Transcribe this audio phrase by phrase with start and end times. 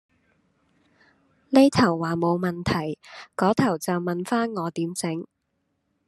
[1.49, 2.97] 呢頭話冇問題，
[3.37, 5.23] 嗰頭就問返我點整